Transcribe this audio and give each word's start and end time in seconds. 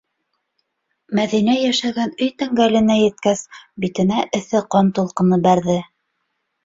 Мәҙинә 1.17 1.57
йәшәгән 1.65 2.15
өй 2.27 2.31
тәңгәленә 2.43 2.97
еткәс, 3.01 3.45
битенә 3.85 4.25
эҫе 4.39 4.63
ҡан 4.77 4.91
тулҡыны 5.01 5.41
бәрҙе. 5.49 5.77